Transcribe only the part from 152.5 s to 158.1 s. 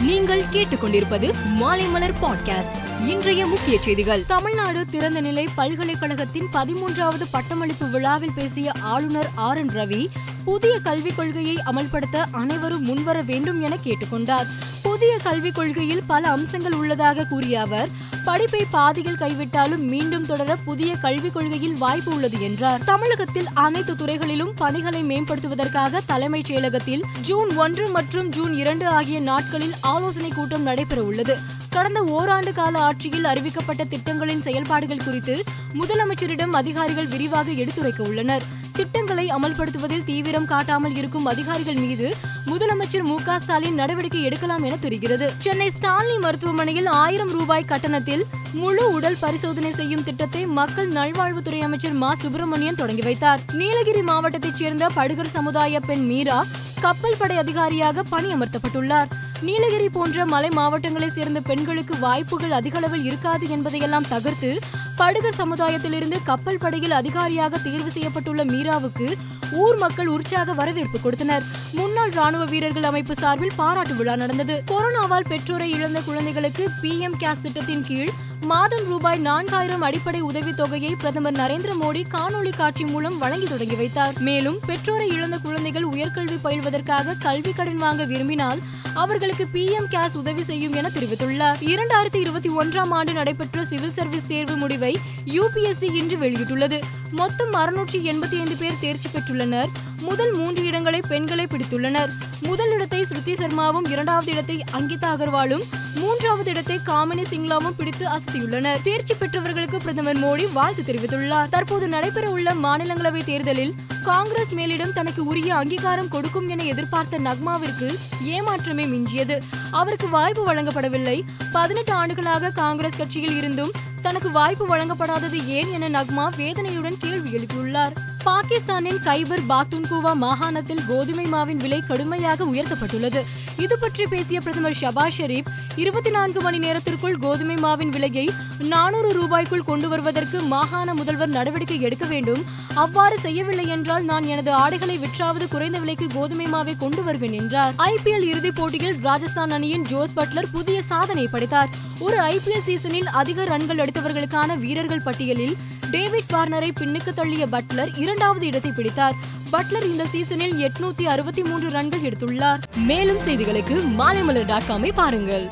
சீசனில் அதிக ரன்கள் எடுத்தவர்களுக்கான வீரர்கள் பட்டியலில் டேவிட் வார்னரை பின்னுக்கு தள்ளிய பட்லர்